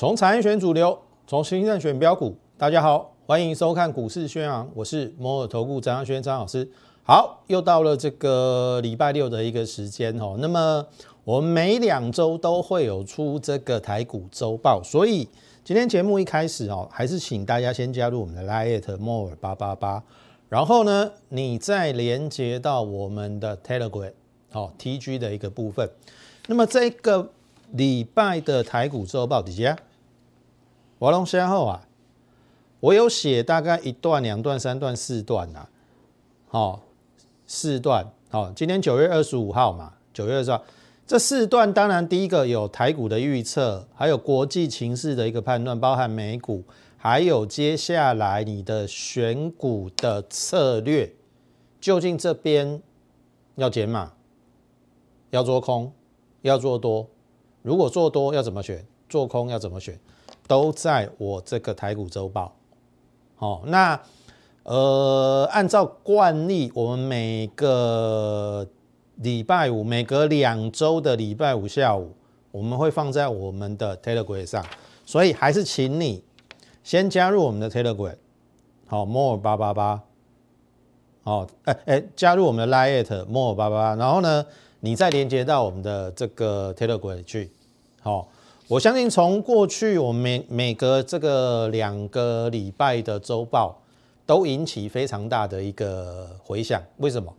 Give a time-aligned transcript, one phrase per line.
[0.00, 2.34] 从产业选主流，从新任选标股。
[2.56, 6.66] 大家好，欢迎收看股市宣扬，我是摩尔投顾张轩张老师。
[7.02, 10.36] 好，又到了这个礼拜六的一个时间哦。
[10.38, 10.82] 那么
[11.22, 15.28] 我们每两周都会有出这个台股周报，所以
[15.62, 20.02] 今天节目一开始哦，还是请大家先加入我们的 Lite More 八八八，
[20.48, 24.12] 然后呢，你再连接到我们的 Telegram
[24.52, 25.90] 哦 TG 的一个部分。
[26.46, 27.28] 那么这个
[27.72, 29.76] 礼拜的台股周报底下，
[31.00, 31.88] 我龙先后啊，
[32.78, 35.66] 我有写大概一段、两段、三段、四段呐，
[36.46, 36.82] 好，
[37.46, 38.52] 四段好。
[38.52, 40.62] 今天九月二十五号嘛，九月二十号，
[41.06, 46.62] 这四段当然第一个有台股的预测，还有国际情势的一个判断，包含美股，
[46.98, 51.14] 还有接下来你的选股的策略，
[51.80, 52.82] 究竟这边
[53.54, 54.12] 要减码，
[55.30, 55.90] 要做空。
[56.42, 57.06] 要做多，
[57.60, 58.82] 如果做多要怎么选？
[59.10, 60.00] 做空要怎么选？
[60.50, 62.56] 都在我这个台股周报。
[63.36, 64.00] 好，那
[64.64, 68.66] 呃，按照惯例，我们每个
[69.14, 72.16] 礼拜五，每隔两周的礼拜五下午，
[72.50, 74.66] 我们会放在我们的 Telegram 上。
[75.06, 76.24] 所以还是请你
[76.82, 78.16] 先加入我们的 Telegram。
[78.88, 80.02] 好，more 八八八。
[81.22, 84.44] 好，哎哎，加入我们的 Lite more 八八八，然后呢？
[84.82, 87.52] 你再连接到我们的这个 Telegram 去，
[88.00, 88.26] 好，
[88.70, 93.82] 我相信从过去我们每每隔这个两个礼拜的周报
[94.24, 96.80] 都引起非常大的一个回响。
[96.98, 97.34] 为什么？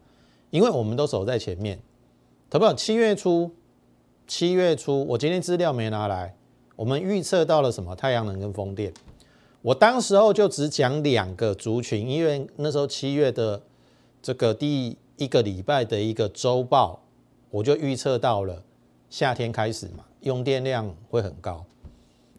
[0.50, 1.80] 因为我们都守在前面。
[2.50, 3.50] 投票七月初，
[4.28, 6.36] 七月初，我今天资料没拿来，
[6.76, 7.96] 我们预测到了什么？
[7.96, 8.94] 太阳能跟风电。
[9.62, 13.62] 我当时候就只讲两个族群，因为那时候七月的
[14.22, 17.00] 这个第一个礼拜的一个周报。
[17.52, 18.62] 我就预测到了
[19.10, 21.66] 夏天开始嘛，用电量会很高，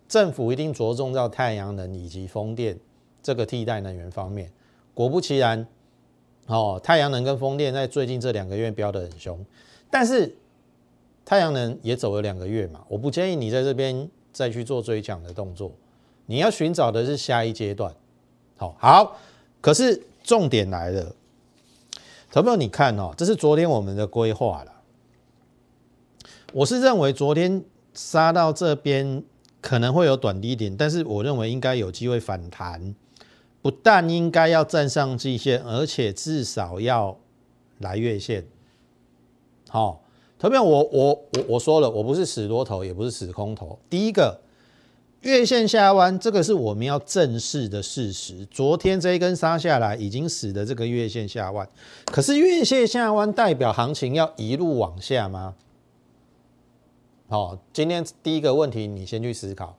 [0.08, 2.78] 政府一定着重到太阳能以及风电
[3.22, 4.50] 这个替代能源方面。
[4.94, 5.66] 果不其然，
[6.46, 9.44] 哦，太阳能跟风电在最近这两个月飙得很凶，
[9.90, 10.36] 但是
[11.24, 15.72] 太阳能也走了两个月嘛，我不建议你在这边再去做追抢的动作，
[16.26, 17.94] 你要寻找的是下一阶段。
[18.56, 19.16] 好，好，
[19.60, 21.14] 可是重点来了，
[22.30, 24.72] 朋友，你看哦，这是昨天我们的规划了。
[26.52, 29.22] 我是认为昨天杀到这边
[29.60, 32.94] 可能会有短低点，但是我认为应该有机会反弹，
[33.60, 37.18] 不但应该要站上季线，而且至少要
[37.78, 38.46] 来月线。
[39.68, 40.02] 好，
[40.38, 43.78] 特别我我我我说了，我不是死多头，也不是死空头。
[43.88, 44.40] 第一个
[45.20, 48.44] 月线下弯，这个是我们要正视的事实。
[48.50, 51.68] 昨天这一根杀下来，已经使得这个月线下弯，
[52.06, 55.54] 可是月线下弯代表行情要一路往下吗？
[57.32, 59.78] 好，今天第一个问题，你先去思考。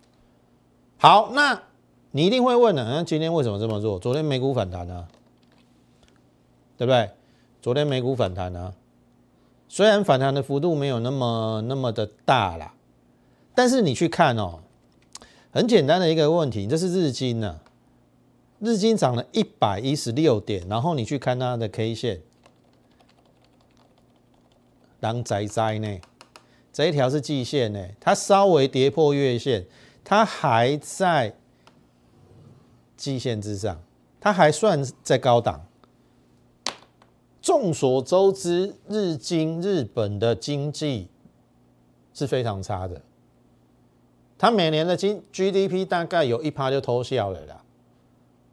[0.98, 1.62] 好，那
[2.10, 4.00] 你一定会问了，那今天为什么这么做？
[4.00, 5.08] 昨天美股反弹呢，
[6.80, 7.12] 对不对？
[7.62, 8.74] 昨天美股反弹呢，
[9.70, 12.74] 虽然反弹的幅度没有那么那么的大啦，
[13.54, 14.62] 但是你去看哦，
[15.52, 17.60] 很简单的一个问题，这是日经呢，
[18.58, 22.22] 日经涨了一百一十六点，然后你去看它的 K 线，
[25.00, 26.00] 当仔仔呢？
[26.74, 29.64] 这一条是季线呢，它稍微跌破月线，
[30.04, 31.36] 它还在
[32.98, 33.80] 季线之上，
[34.20, 35.64] 它还算在高档。
[37.40, 41.10] 众所周知，日经日本的经济
[42.12, 43.02] 是非常差的，
[44.38, 47.64] 它每年的经 GDP 大概有一趴就偷笑了啦。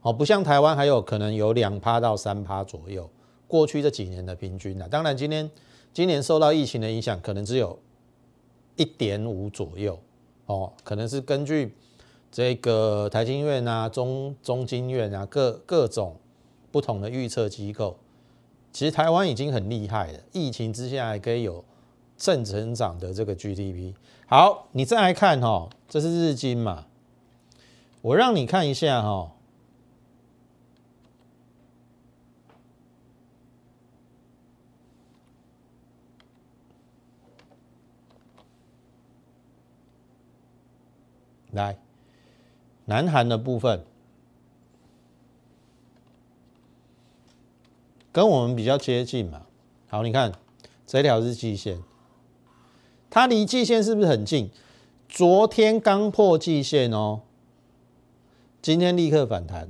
[0.03, 3.09] 哦，不像台湾还有可能有两趴到三趴左右，
[3.47, 4.87] 过去这几年的平均啊。
[4.91, 5.49] 当然，今年
[5.91, 7.79] 今年受到疫情的影响，可能只有。
[8.75, 9.99] 一点五左右，
[10.45, 11.75] 哦，可能是根据
[12.31, 16.15] 这个台经院啊、中中经院啊各各种
[16.71, 17.97] 不同的预测机构，
[18.71, 21.63] 其实台湾已经很厉害了，疫情之下还可以有
[22.17, 23.93] 正成长的这个 GDP。
[24.27, 26.85] 好，你再来看哈，这是日经嘛，
[28.01, 29.33] 我让你看一下哈。
[41.51, 41.77] 来，
[42.85, 43.83] 南韩的部分
[48.11, 49.43] 跟我们比较接近嘛？
[49.87, 50.31] 好，你看
[50.85, 51.81] 这条是季线，
[53.09, 54.49] 它离季线是不是很近？
[55.07, 57.21] 昨天刚破季线哦，
[58.61, 59.69] 今天立刻反弹。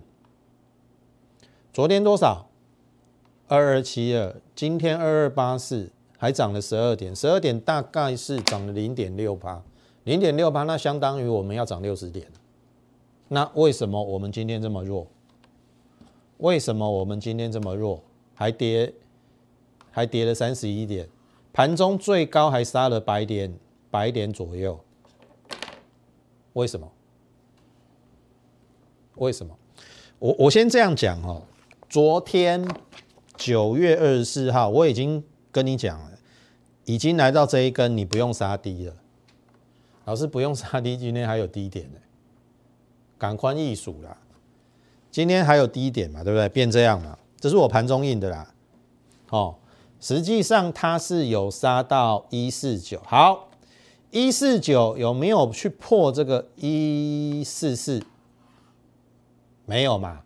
[1.73, 2.47] 昨天多少？
[3.47, 9.63] 二二七二，今天二二八四，还涨了十二点，十二点大概是涨了零点六八。
[10.03, 12.27] 零点六八，那相当于我们要涨六十点。
[13.27, 15.07] 那为什么我们今天这么弱？
[16.37, 18.03] 为什么我们今天这么弱？
[18.33, 18.93] 还跌，
[19.91, 21.07] 还跌了三十一点，
[21.53, 23.53] 盘中最高还杀了百点，
[23.91, 24.79] 百点左右。
[26.53, 26.91] 为什么？
[29.15, 29.55] 为什么？
[30.17, 31.43] 我我先这样讲哦。
[31.87, 32.67] 昨天
[33.37, 36.17] 九月二十四号，我已经跟你讲了，
[36.85, 38.95] 已经来到这一根，你不用杀低了。
[40.11, 41.97] 老师不用杀低，今天还有低点呢，
[43.17, 44.17] 赶快易数啦。
[45.09, 46.49] 今天还有低点嘛，对不对？
[46.49, 48.53] 变这样嘛，这是我盘中印的啦。
[49.29, 49.55] 哦，
[50.01, 53.47] 实际上它是有杀到一四九，好，
[54.09, 58.03] 一四九有没有去破这个一四四？
[59.65, 60.23] 没有嘛，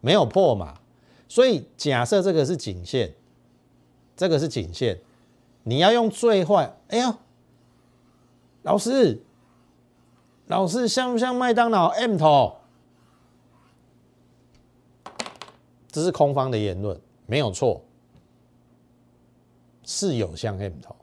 [0.00, 0.80] 没有破嘛。
[1.28, 3.14] 所以假设这个是颈线，
[4.16, 4.98] 这个是颈线，
[5.62, 7.16] 你要用最坏，哎呀，
[8.62, 9.20] 老师，
[10.46, 12.56] 老师像不像麦当劳 M 头？
[15.88, 17.82] 这是空方的言论，没有错，
[19.84, 20.96] 是有像 M 头，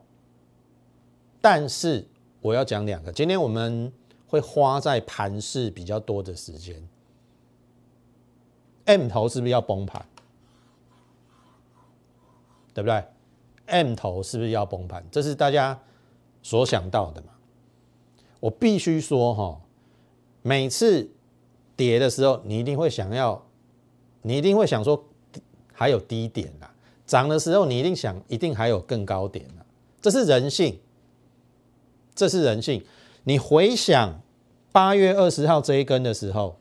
[1.40, 2.04] 但是
[2.40, 3.92] 我要讲两个，今天我们
[4.26, 6.82] 会花在盘市比较多的时间
[8.86, 10.04] ，M 头是不是要崩盘？
[12.72, 13.04] 对不对
[13.66, 15.04] ？M 头是不是要崩盘？
[15.10, 15.78] 这是大家
[16.42, 17.28] 所想到的嘛？
[18.40, 19.60] 我必须说哈，
[20.42, 21.08] 每次
[21.76, 23.46] 跌的时候，你一定会想要。
[24.22, 25.02] 你一定会想说，
[25.72, 26.66] 还有低点呐？
[27.06, 29.64] 涨的时候，你一定想，一定还有更高点呐。
[30.02, 30.78] 这是人性，
[32.14, 32.84] 这是人性。
[33.24, 34.20] 你回想
[34.72, 36.56] 八月二十号这一根的时候，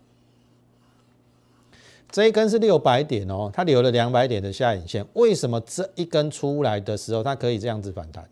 [2.09, 5.05] 这一根是六百点哦，它留了两百点的下影线。
[5.15, 8.25] 为什么这一根出来的时候，它可以这样子反弹，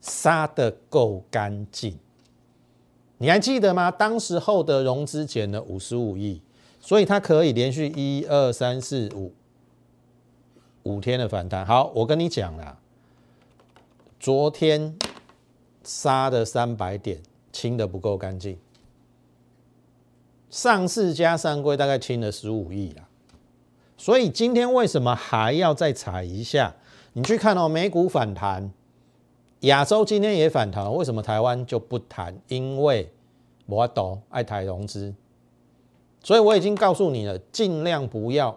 [0.00, 1.98] 杀的够干净？
[3.18, 3.90] 你还记得吗？
[3.90, 6.42] 当时候的融资减了五十五亿。
[6.80, 9.34] 所以它可以连续一二三四五
[10.84, 11.66] 五天的反弹。
[11.66, 12.78] 好，我跟你讲了，
[14.18, 14.96] 昨天
[15.82, 17.20] 杀的三百点
[17.52, 18.56] 清的不够干净，
[20.48, 23.06] 上市加上柜大概清了十五亿啦。
[23.98, 26.74] 所以今天为什么还要再踩一下？
[27.12, 28.72] 你去看哦，美股反弹，
[29.60, 32.36] 亚洲今天也反弹，为什么台湾就不谈？
[32.48, 33.10] 因为
[33.66, 35.12] 我懂爱台融资。
[36.22, 38.56] 所以我已经告诉你了，尽量不要，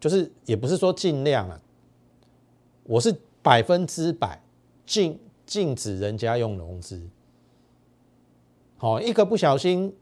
[0.00, 1.60] 就是也不是说尽量啊，
[2.84, 4.40] 我是百分之百
[4.84, 7.00] 禁禁止人家用融资。
[8.78, 9.94] 好，一个不小心，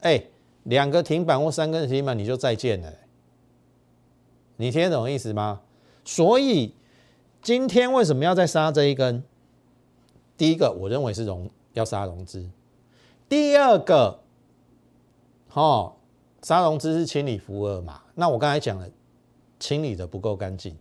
[0.00, 0.24] 哎，
[0.64, 2.92] 两个停板或三个停板你就再见了，
[4.56, 5.60] 你听得懂意思吗？
[6.04, 6.72] 所以
[7.42, 9.22] 今天为什么要再杀这一根？
[10.36, 12.50] 第一个，我认为是融要杀融资；
[13.28, 14.20] 第二个。
[15.52, 15.94] 哦，
[16.42, 18.02] 杀融资是清理福尔嘛？
[18.14, 18.88] 那我刚才讲了，
[19.58, 20.76] 清理的不够干净。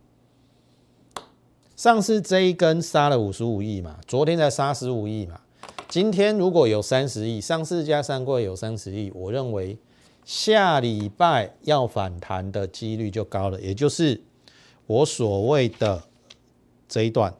[1.76, 5.42] 上次这一根杀了五十五亿嘛，昨天才杀十五亿嘛，
[5.88, 9.76] 今天如果有三十亿，上市加上过有三十亿，我认为
[10.24, 14.22] 下礼拜要反弹的几率就高了，也就是
[14.86, 16.04] 我所谓的
[16.90, 17.34] 这一段。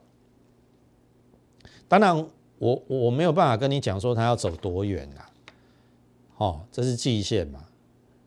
[1.88, 2.26] 当然，
[2.58, 5.28] 我我没有办法跟你讲说它要走多远啊。
[6.38, 7.66] 哦，这是季线嘛？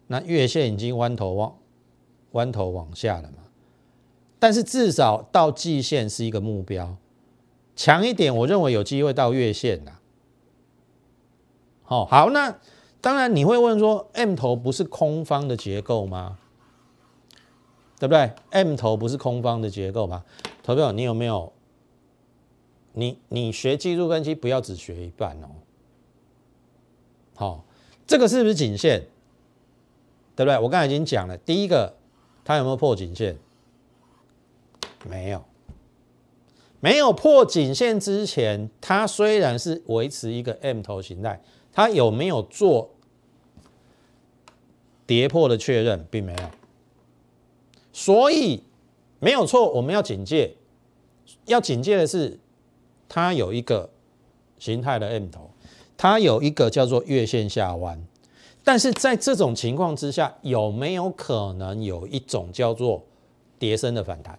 [0.05, 1.57] 那月线已经弯头往
[2.33, 3.37] 弯头往下了嘛？
[4.37, 6.97] 但是至少到季线是一个目标，
[7.75, 9.93] 强一点，我认为有机会到月线的。
[11.87, 12.59] 哦，好，那
[12.99, 16.37] 当然你会问说，M 头不是空方的结构吗？
[17.97, 20.25] 对不对？M 头不是空方的结构吗？
[20.63, 21.53] 投票，你有没有？
[22.93, 25.49] 你你学技术分析不要只学一半哦。
[27.35, 27.65] 好。
[28.05, 29.07] 这个是不是颈线？
[30.35, 30.59] 对不对？
[30.59, 31.95] 我刚才已经讲了，第一个，
[32.43, 33.37] 它有没有破颈线？
[35.07, 35.41] 没有，
[36.81, 41.41] 没有破颈线之前，它虽然是维持一个 M 头形态，
[41.71, 42.91] 它有没有做
[45.07, 46.51] 跌破的确认，并没有。
[47.93, 48.63] 所以
[49.23, 50.53] 没有错，我们要警戒，
[51.45, 52.37] 要警戒的是，
[53.07, 53.89] 它有一个
[54.59, 55.49] 形态的 M 头。
[55.95, 58.05] 它有一个叫做月线下弯，
[58.65, 63.03] 但是在这种情况之下，有没有可能有一种叫做
[63.57, 64.37] 叠升的反弹？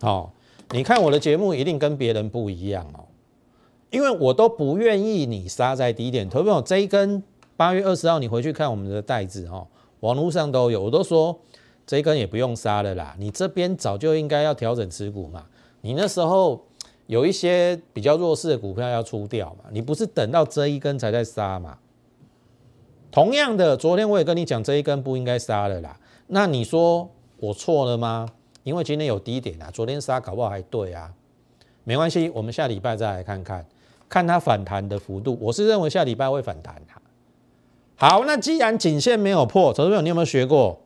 [0.00, 0.32] 好，
[0.70, 3.08] 你看我的节目一定跟别人不一样哦，
[3.90, 6.30] 因为我都不愿意你杀在低点。
[6.30, 7.20] 投票这一根
[7.56, 9.66] 八月二十号，你回去看我们的袋子哦，
[10.02, 11.40] 网络上都有，我都说
[11.86, 15.46] 这一根也不用杀了啦，你这边早就应该要调整持股嘛。
[15.80, 16.64] 你那时候
[17.06, 21.78] 有一些比较弱势的股票要出掉嘛，你不是等到这一根才在杀嘛？
[23.10, 28.28] 同样的，昨天我也跟你讲这一根不应该杀了啦，那你说我错了吗？
[28.64, 31.12] 因为今天有低点啊，昨天杀搞不好还对啊，
[31.84, 33.66] 没关系，我们下礼拜再来看看，
[34.08, 36.74] 看它反弹的幅度，我是认为下礼拜会反弹。
[38.02, 40.82] 好，那既然颈线没有破，投资朋友，你有没有学过？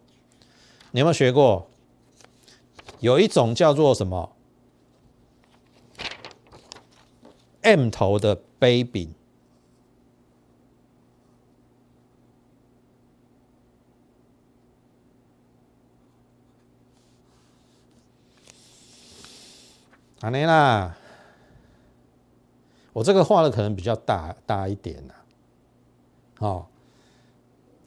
[0.90, 1.66] 你有没有学过？
[3.00, 4.36] 有一种叫做什么
[7.62, 9.14] M 头的杯柄，
[20.20, 20.98] 安尼啦，
[22.92, 25.14] 我这个画的可能比较大大一点呐，
[26.38, 26.68] 好。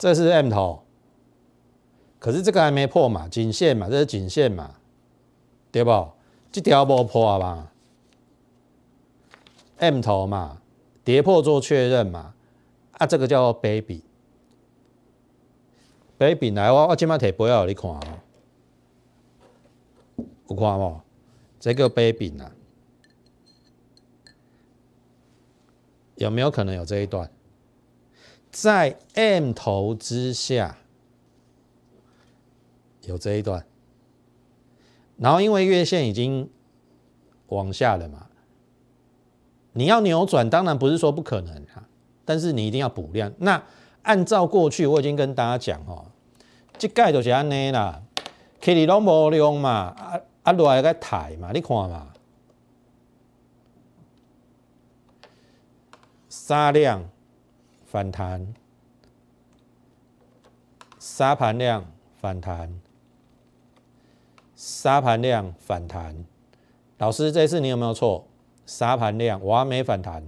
[0.00, 0.82] 这是 M 头，
[2.18, 4.76] 可是这个还没破嘛，颈线嘛，这是颈线嘛，
[5.70, 6.12] 对不？
[6.50, 7.70] 这条没破吧
[9.76, 10.62] ？M 头嘛，
[11.04, 12.34] 跌破做确认嘛，
[12.92, 14.00] 啊，这个叫 baby，baby
[16.52, 18.00] 来我我今麦提不要你看哦，
[20.48, 20.98] 有看无？
[21.60, 22.50] 这个 baby 啊，
[26.14, 27.30] 有没有可能有这一段？
[28.50, 30.78] 在 M 头之下
[33.02, 33.64] 有这一段，
[35.16, 36.50] 然后因为月线已经
[37.46, 38.26] 往下了嘛，
[39.72, 41.88] 你要扭转，当然不是说不可能啊，
[42.24, 43.32] 但是你一定要补量。
[43.38, 43.62] 那
[44.02, 46.06] 按照过去我已经跟大家讲哦，
[46.76, 48.02] 这盖就是安尼啦
[48.60, 52.12] ，K 里拢无量嘛，啊啊落来个抬嘛，你看嘛，
[56.28, 57.08] 三量。
[57.90, 58.54] 反弹，
[61.00, 61.84] 杀盘量
[62.20, 62.80] 反弹，
[64.54, 66.24] 杀盘量反弹。
[66.98, 68.28] 老师，这次你有没有错？
[68.64, 70.24] 杀盘量我还没反弹。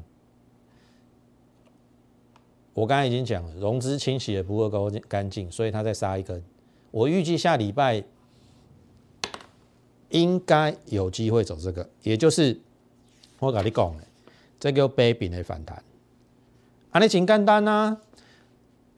[2.75, 6.43] 我刚才已经讲了，融资清洗的不够干净，所以它再杀一根。
[6.91, 8.03] 我预计下礼拜
[10.09, 12.61] 应该有机会走这个，也就是
[13.39, 14.03] 我跟你讲的，
[14.59, 15.81] 这个 baby 的反弹。
[16.93, 17.97] 啊，你请干单呐！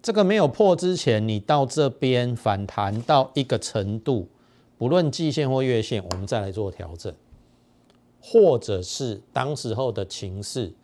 [0.03, 4.29] 这个没有破之前，你到这边反弹到一个程度，
[4.77, 7.15] 不论季线或月线，我们再来做调整，
[8.21, 10.75] 或者是当时候的情势，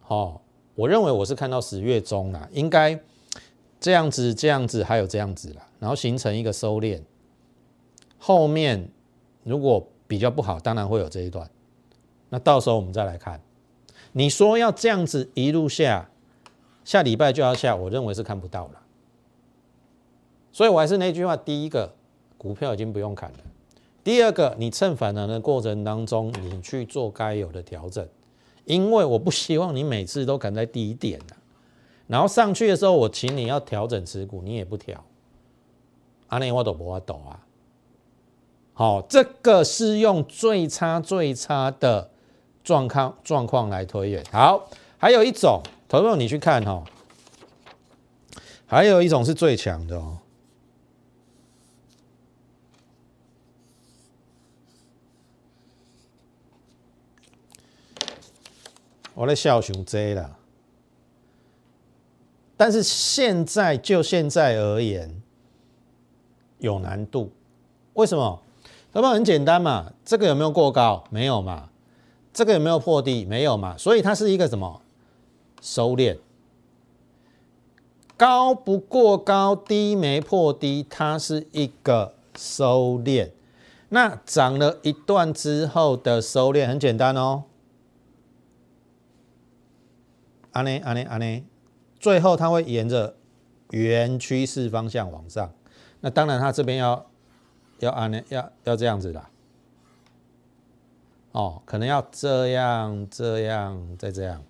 [0.00, 0.42] 好，
[0.74, 2.98] 我认为我是看到十月中啦，应该
[3.78, 7.00] 这样子、这样子，还有这样子啦，然后形成一个收敛。
[8.18, 8.90] 后面
[9.44, 11.48] 如果比较不好，当然会有这一段，
[12.30, 13.40] 那到时候我们再来看。
[14.12, 16.10] 你说要这样子一路下，
[16.84, 18.80] 下礼拜就要下，我认为是看不到了。
[20.50, 21.94] 所以我还是那句话：第一个，
[22.36, 23.38] 股票已经不用砍了；
[24.02, 28.08] 第二个，你趁反弹的过程当中，你去做该有的调整，
[28.64, 31.36] 因为我不希望你每次都砍在低点的，
[32.06, 35.04] 然后上去的时候，我请你要调整持股，你也不调，
[36.28, 37.44] 阿内我都不会抖啊。
[38.72, 42.10] 好，这个是用最差最差的。
[42.68, 46.84] 状况状况来推演，好，还有一种，投友你去看哈，
[48.66, 50.18] 还有一种是最强的哦。
[59.14, 60.36] 我在笑熊 J 了，
[62.54, 65.22] 但是现在就现在而言
[66.58, 67.32] 有难度，
[67.94, 68.42] 为什么？
[68.92, 71.04] 那么很简单嘛，这个有没有过高？
[71.08, 71.70] 没有嘛。
[72.38, 73.24] 这个有没有破低？
[73.24, 74.80] 没有嘛，所以它是一个什么
[75.60, 76.18] 收敛？
[78.16, 83.30] 高不过高，低没破低，它是一个收敛。
[83.88, 87.42] 那涨了一段之后的收敛很简单哦，
[90.52, 91.44] 安呢安呢安呢，
[91.98, 93.16] 最后它会沿着
[93.70, 95.52] 原趋势方向往上。
[96.02, 97.04] 那当然，它这边要
[97.80, 99.26] 要安呢要要这样子的。
[101.32, 104.42] 哦，可能要这样、这样、再这样，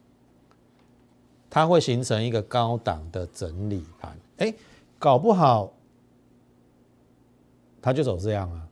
[1.51, 4.17] 它会形成一个高档的整理盘。
[4.39, 4.55] 哎，
[4.99, 5.73] 搞不好
[7.83, 8.69] 它就走这样啊，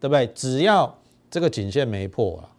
[0.00, 0.26] 对不对？
[0.28, 0.96] 只要
[1.30, 2.50] 这个颈线没破啊，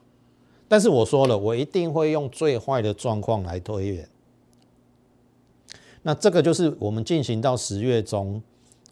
[0.67, 4.09] 但是我说了，我一定会用最坏的状况来推演。
[6.01, 8.41] 那这个就是我们进行到十月中。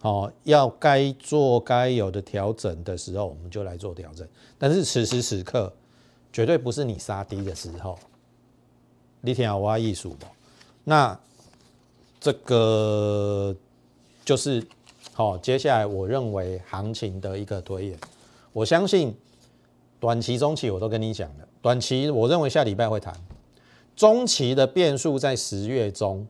[0.01, 4.27] 哦，要该做该有的调整的时候，我们就来做调整。
[4.57, 5.73] 但是此时此刻，
[6.31, 7.97] 绝对不是你杀低的时候。
[9.21, 10.25] 你听我挖艺术不？
[10.83, 11.19] 那
[12.19, 13.55] 这个
[14.23, 14.65] 就是
[15.13, 17.99] 好，接下来我认为行情的一个推演。
[18.53, 19.15] 我相信
[19.99, 21.47] 短期、中期我都跟你讲了。
[21.61, 23.13] 短期我认为下礼拜会谈，
[23.95, 26.25] 中期的变数在十月中。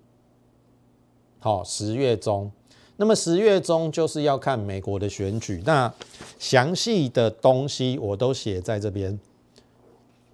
[1.39, 2.51] 好，十月中，
[2.97, 5.61] 那么十月中就是要看美国的选举。
[5.65, 5.91] 那
[6.39, 9.17] 详细的东西我都写在这边，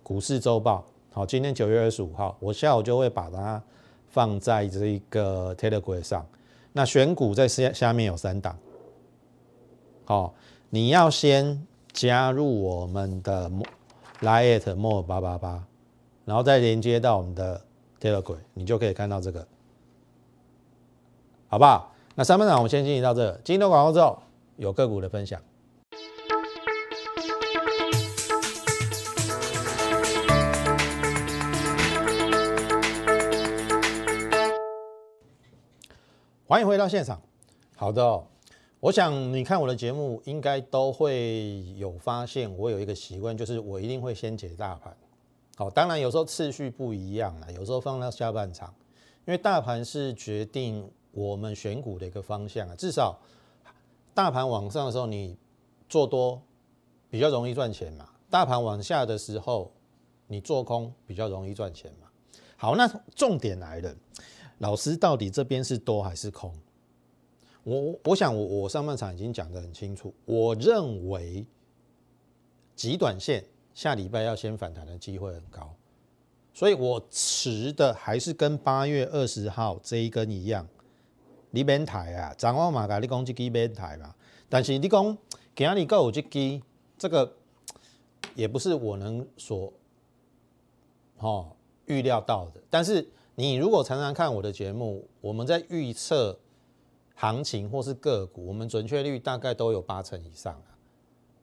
[0.01, 0.86] 股市周报。
[1.12, 3.62] 好，今天九月二十五号，我下午就会把它
[4.10, 6.25] 放在这一个 Telegram 上。
[6.72, 8.58] 那选股在下下面有三档。
[10.05, 10.34] 好，
[10.70, 13.51] 你要先加入我们的
[14.22, 15.63] Line at more 八八八，
[16.25, 17.62] 然后再连接到我们的
[18.01, 19.46] Telegram，你就可以看到这个。
[21.50, 21.93] 好不好？
[22.15, 23.32] 那三分场我们先进行到这。
[23.43, 24.22] 今天广告之后
[24.58, 25.41] 有个股的分享。
[36.46, 37.20] 欢迎回到现场。
[37.75, 38.24] 好的，
[38.79, 44.96] 我想你看我的节目，应该都会有发现，我有一个习惯，就是我一定会先解大盘。
[45.55, 48.72] 好，当然有时候次序不一样啦，有时候放到下半场，
[49.25, 50.88] 因为大盘是决定。
[51.13, 53.17] 我们选股的一个方向啊，至少
[54.13, 55.38] 大盘往上的时候，你
[55.88, 56.41] 做多
[57.10, 59.72] 比较容易赚钱嘛；大盘往下的时候，
[60.27, 62.08] 你做空比较容易赚钱嘛。
[62.58, 63.96] 好，那重点来了，
[64.58, 66.51] 老师到底这边是多还是空？
[67.63, 71.46] 我我想我我上半场已经讲得很清楚，我认为
[72.75, 75.75] 极短线下礼拜要先反弹的机会很高，
[76.53, 80.67] 所以我持的还是跟八月二十号这一根一样。
[81.55, 82.88] 你免抬啊，掌握嘛？
[82.88, 84.15] 甲你讲这支免抬嘛？
[84.50, 85.17] 但是你讲
[85.55, 86.60] 今日够有这支，
[86.98, 87.31] 这个
[88.33, 89.72] 也不是我能所
[91.19, 91.55] 哦
[91.86, 92.62] 预料到的。
[92.72, 96.39] 但是你如果常常看我的节目，我们在预测
[97.13, 100.74] 行情或是个股，我们准确率大概都有八成以上啊。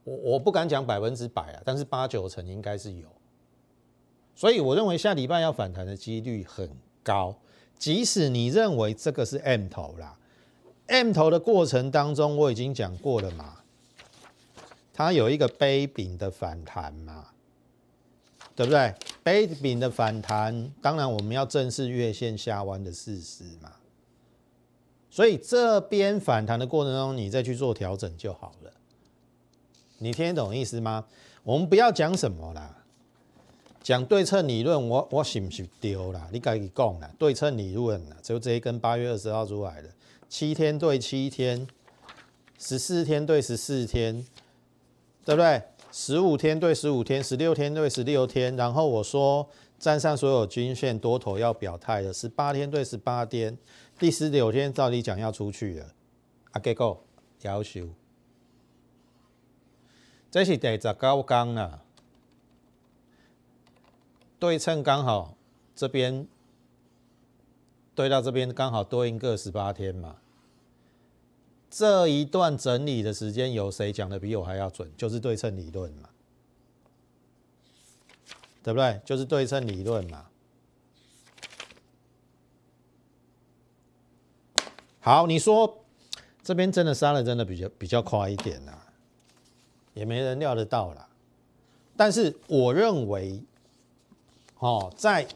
[0.02, 3.06] 我我不敢讲百分之百啊，但是八九成应该是有。
[4.34, 6.68] 所以我认为下礼拜要反弹的几率很
[7.04, 7.36] 高。
[7.80, 10.16] 即使你认为这个是 M 头啦
[10.86, 13.60] ，M 头的过程当中我已经讲过了嘛，
[14.92, 17.28] 它有一个杯柄的反弹嘛，
[18.54, 18.94] 对不对？
[19.22, 23.72] 杯柄的反弹，当然我们要正视月线下弯的事实嘛。
[25.10, 28.70] 所以这边反弹的过程中，你再去做调整就好了。
[29.98, 31.06] 你听得懂意思吗？
[31.42, 32.79] 我们不要讲什么啦。
[33.82, 36.28] 讲对称理论，我我是不是丢啦？
[36.30, 37.10] 你该己讲啦。
[37.18, 39.88] 对称理论啦，就这一根八月二十号出来的，
[40.28, 41.66] 七天对七天，
[42.58, 44.24] 十四天对十四天，
[45.24, 45.62] 对不对？
[45.90, 48.54] 十五天对十五天，十六天对十六天。
[48.54, 53.56] 然后我说站上所有均线多头要表态了，十八天对十八天，
[53.98, 55.86] 第十九天照理讲要出去了，
[56.52, 57.02] 啊，结果
[57.40, 57.88] 要求，
[60.30, 61.82] 这是第十九天了。
[64.40, 65.36] 对称刚好
[65.76, 66.26] 这边
[67.94, 70.16] 对到这边刚好多应个十八天嘛，
[71.68, 74.90] 这一段整理的时间有谁讲的比我还要准？
[74.96, 76.08] 就是对称理论嘛，
[78.62, 78.98] 对不对？
[79.04, 80.26] 就是对称理论嘛。
[85.00, 85.84] 好，你说
[86.42, 88.72] 这边真的杀的真的比较比较快一点呐，
[89.92, 91.10] 也没人料得到啦。
[91.94, 93.42] 但是我认为。
[94.60, 95.26] 哦，在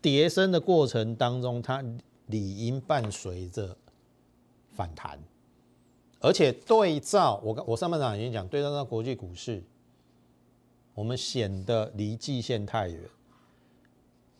[0.00, 1.82] 叠升的过程当中，它
[2.26, 3.76] 理应伴随着
[4.72, 5.18] 反弹，
[6.18, 9.62] 而且对照我我上半场已经讲，对照到国际股市，
[10.92, 13.00] 我们显得离季线太远。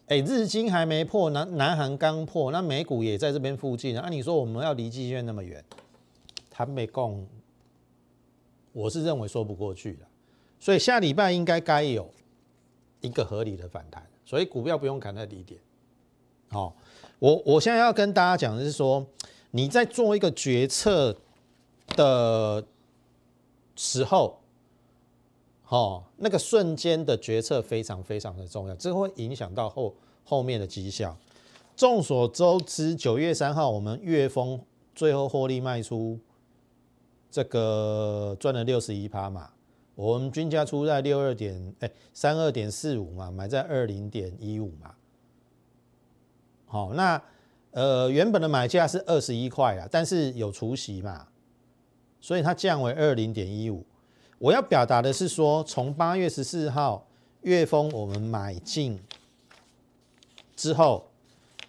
[0.09, 5.65] 哎，日经还没破，南南韩刚破，那美股也在这边附近，那你说我们要离季线那么远，
[6.51, 7.25] 它没共，
[8.73, 10.05] 我是认为说不过去的，
[10.59, 12.11] 所以下礼拜应该该有。
[13.03, 15.61] 一个合理的反弹，所以股票不用砍在低点。
[16.49, 16.75] 好，
[17.19, 19.07] 我我现在要跟大家讲的是说，
[19.51, 21.17] 你在做一个决策
[21.89, 22.65] 的
[23.77, 24.39] 时候，
[25.69, 31.17] 哦，那个瞬间的决策非常非常的重要，这会影响到后后面的绩效。
[31.75, 34.61] 众所周知，九月三号我们月峰
[34.95, 36.19] 最后获利卖出，
[37.31, 39.51] 这个赚了六十一趴嘛。
[39.95, 44.95] 我们均价出在六二点，哎，三二点四五嘛，买在二零点一五嘛。
[46.67, 47.23] 好，那
[47.73, 51.29] 呃原本的买价是二十一块啊，但是有除息嘛，
[52.21, 53.85] 所以它降为二零点一五。
[54.39, 57.07] 我要表达的是说，从八月十四号
[57.43, 58.99] 月峰我们买进
[60.57, 61.11] 之后，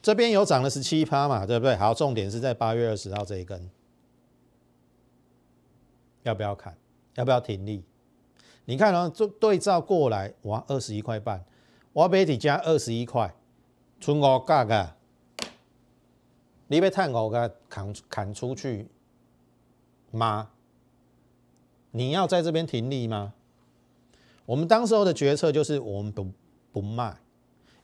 [0.02, 1.76] 这边有涨了十七趴嘛，对不对？
[1.76, 3.70] 好，重点是在八月二十号这一根，
[6.24, 6.76] 要不要看？
[7.16, 7.84] 要不要停利？
[8.66, 11.44] 你看哦，就对照过来，哇，二十一块半，
[11.92, 13.34] 我买底加二十一块，
[14.00, 14.94] 存五价个，
[16.68, 18.88] 你被探五个砍砍出去
[20.12, 20.50] 吗？
[21.92, 23.34] 你要在这边停利吗？
[24.46, 26.28] 我们当时候的决策就是我们不
[26.72, 27.18] 不卖，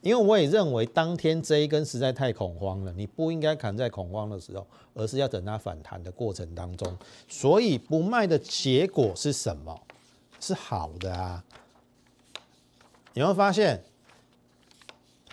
[0.00, 6.96] 因为我也认为当天这一根实在太恐慌了，你不应该砍在恐慌的时候，而是要等它反弹的过程当中。
[7.28, 9.78] 所以不卖的结果是什么？
[10.40, 11.44] 是好的啊！
[13.12, 13.84] 有没有发现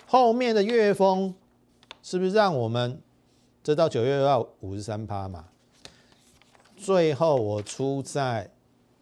[0.06, 1.34] 后面的月峰
[2.04, 3.02] 是不是让我们
[3.64, 5.46] 这到九月二五十三趴嘛？
[6.76, 8.52] 最后我出在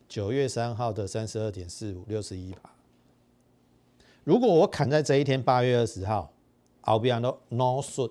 [0.08, 2.70] 九月三号的三十二点四五六十一趴。
[4.24, 6.32] 如果我砍在这一天八月二十号
[6.84, 8.10] ，I'll be on no s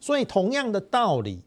[0.00, 1.42] 所以同样的道理。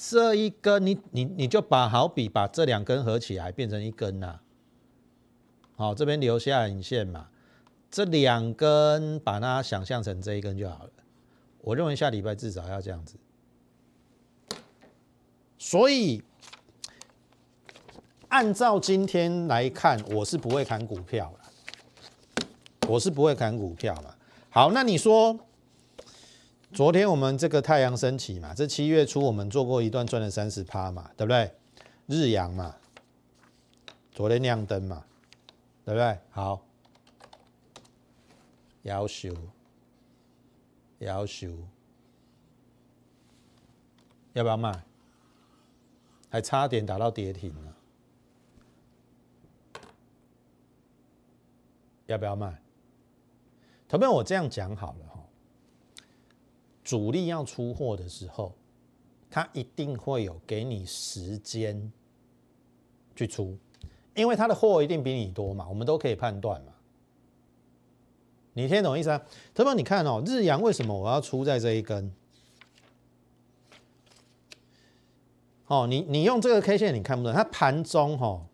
[0.00, 4.38] 这一根，你你你就把好比把这两根合起来变成一根呐，
[5.74, 7.26] 好，这边留下影线嘛，
[7.90, 10.90] 这两根把它想象成这一根就好了。
[11.62, 13.16] 我认为下礼拜至少要这样子，
[15.58, 16.22] 所以
[18.28, 22.46] 按照今天来看，我是不会砍股票了，
[22.86, 24.16] 我是不会砍股票了。
[24.48, 25.36] 好，那你说？
[26.72, 31.50] 昨天我们这个太阳升起嘛，这七月初我们做过一段赚了三十趴嘛，对不对？
[32.06, 32.76] 日阳嘛，
[34.12, 35.04] 昨天亮灯嘛，
[35.84, 36.18] 对不对？
[36.30, 36.62] 好，
[38.82, 39.34] 要求，
[40.98, 41.48] 要求，
[44.34, 44.84] 要不要卖？
[46.30, 47.74] 还差点打到跌停了，
[52.06, 52.60] 要不要卖？
[53.88, 55.17] 投票我这样讲好了。
[56.88, 58.54] 主力要出货的时候，
[59.28, 61.92] 他一定会有给你时间
[63.14, 63.58] 去出，
[64.14, 66.72] 因为他的货一定比你多嘛，我们都可以判断嘛。
[68.54, 69.22] 你听懂意思啊？
[69.52, 72.10] 特别你看哦，日阳为什么我要出在这一根？
[75.66, 78.46] 哦，你你用这个 K 线你看不懂，它盘中哈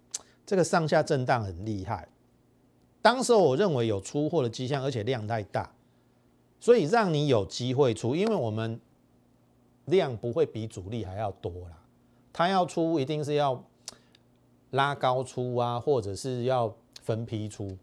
[0.45, 2.09] 这个上下震荡很厉害，
[3.01, 5.71] 当时我认为有出货的迹象，而且量太大。
[6.65, 8.81] 所以让你有机会出，因为我们
[9.85, 11.77] 量不会比主力还要多啦。
[12.33, 13.63] 他要出一定是要
[14.71, 17.77] 拉高出啊，或者是要分批出。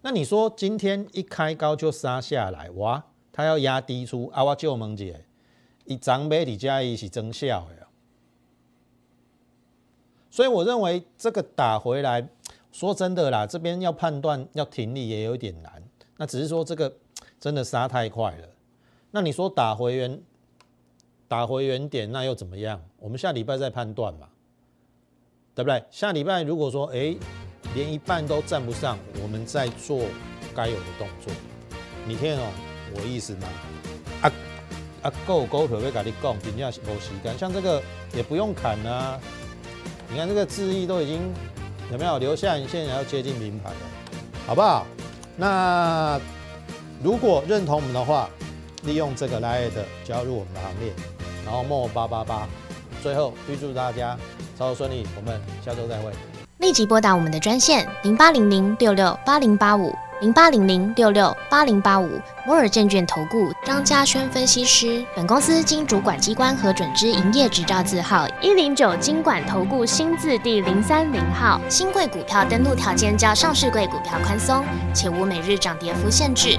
[0.00, 4.42] 那你说今天一开高就杀下来，哇，他要压低出啊？
[4.42, 5.24] 我就问姐，
[5.84, 7.86] 一涨买底加一是增效的。
[10.32, 12.28] 所以我认为这个打回来，
[12.72, 15.80] 说真的啦，这边要判断要停利也有点难。
[16.16, 16.92] 那只是说这个。
[17.40, 18.48] 真的杀太快了，
[19.12, 20.20] 那你说打回原
[21.28, 22.82] 打回原点，那又怎么样？
[22.98, 24.28] 我们下礼拜再判断嘛，
[25.54, 25.84] 对不对？
[25.90, 27.16] 下礼拜如果说哎
[27.74, 30.02] 连一半都站不上，我们再做
[30.54, 31.32] 该有的动作。
[32.06, 32.50] 你听哦，
[32.96, 33.48] 我意思吗？
[34.22, 34.32] 啊
[35.02, 36.36] 啊，够够可不可以跟你讲？
[36.40, 37.80] 评价是无时间，像这个
[38.14, 39.20] 也不用砍啊。
[40.10, 41.20] 你看这个字意都已经
[41.92, 43.76] 有没有留下影线，要接近名牌了，
[44.44, 44.84] 好不好？
[45.36, 46.20] 那。
[47.02, 48.28] 如果认同我们的话，
[48.82, 50.92] 利用这个来的加入我们的行列，
[51.44, 52.46] 然后莫八八八，
[53.02, 54.16] 最后预祝大家
[54.58, 56.10] 操作顺利，我们下周再会。
[56.58, 62.10] 立即拨打我们的专线零八零零六六八零八五零八零零六六八零八五
[62.44, 65.04] 摩尔证券投顾张嘉轩分析师。
[65.14, 71.60] 本公司经主管机关核准之营业执照字号一零九金管投顾新字第零三零号。
[71.68, 76.58] 新贵股票登录条件较上市贵股票宽松，且无每日涨跌幅限制。